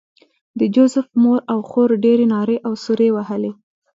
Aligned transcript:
د 0.59 0.61
جوزف 0.75 1.07
مور 1.21 1.39
او 1.51 1.59
خور 1.69 1.89
ډېرې 2.03 2.25
نارې 2.33 2.57
او 2.67 2.73
سورې 2.83 3.09
وهلې 3.15 3.51